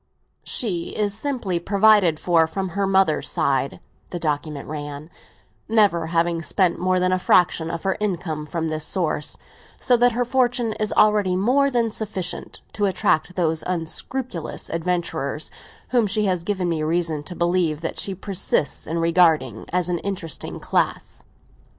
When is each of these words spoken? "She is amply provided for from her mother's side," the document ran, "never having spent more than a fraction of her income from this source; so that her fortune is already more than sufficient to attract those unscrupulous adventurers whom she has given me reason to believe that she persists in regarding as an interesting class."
"She 0.43 0.95
is 0.95 1.13
amply 1.23 1.59
provided 1.63 2.19
for 2.19 2.47
from 2.47 2.69
her 2.69 2.87
mother's 2.87 3.29
side," 3.29 3.79
the 4.09 4.17
document 4.17 4.67
ran, 4.67 5.11
"never 5.69 6.07
having 6.07 6.41
spent 6.41 6.79
more 6.79 6.99
than 6.99 7.11
a 7.11 7.19
fraction 7.19 7.69
of 7.69 7.83
her 7.83 7.97
income 7.99 8.47
from 8.47 8.69
this 8.69 8.83
source; 8.83 9.37
so 9.77 9.95
that 9.97 10.13
her 10.13 10.25
fortune 10.25 10.73
is 10.79 10.91
already 10.91 11.35
more 11.35 11.69
than 11.69 11.91
sufficient 11.91 12.61
to 12.73 12.87
attract 12.87 13.35
those 13.35 13.61
unscrupulous 13.67 14.71
adventurers 14.71 15.51
whom 15.89 16.07
she 16.07 16.25
has 16.25 16.43
given 16.43 16.67
me 16.67 16.81
reason 16.81 17.21
to 17.21 17.35
believe 17.35 17.81
that 17.81 17.99
she 17.99 18.15
persists 18.15 18.87
in 18.87 18.97
regarding 18.97 19.67
as 19.71 19.87
an 19.87 19.99
interesting 19.99 20.59
class." 20.59 21.23